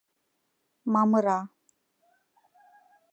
Мамыра. 0.93 1.37